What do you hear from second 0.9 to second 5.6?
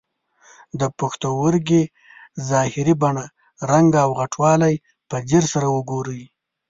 پښتورګي ظاهري بڼه، رنګ او غټوالی په ځیر